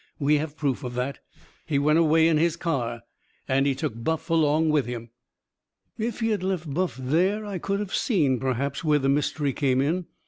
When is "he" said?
1.67-1.77, 3.67-3.75, 6.21-6.29